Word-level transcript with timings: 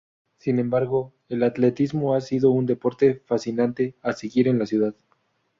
Sin 0.39 0.57
embargo, 0.57 1.13
el 1.29 1.43
atletismo 1.43 2.15
ha 2.15 2.21
sido 2.21 2.49
un 2.49 2.65
deporte 2.65 3.21
fascinante 3.27 3.93
a 4.01 4.13
seguir 4.13 4.47
en 4.47 4.57
la 4.57 4.65
ciudad. 4.65 4.95